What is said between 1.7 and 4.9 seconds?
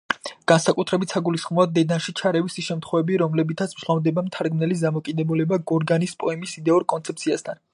დედანში ჩარევის ის შემთხვევები, რომლებითაც მჟღავნდება მთარგმნელის